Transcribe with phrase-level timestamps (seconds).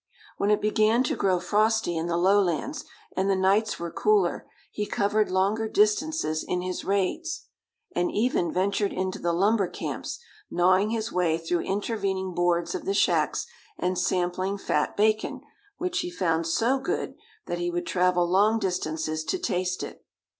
[0.37, 4.87] When it began to grow frosty in the lowlands, and the nights were cooler, he
[4.87, 7.45] covered longer distances in his raids,
[7.95, 10.17] and even ventured into the lumber camps,
[10.49, 13.45] gnawing his way through intervening boards of the shacks
[13.77, 15.41] and sampling fat bacon,
[15.77, 17.13] which he found so good
[17.45, 20.03] that he would travel long distances to taste it.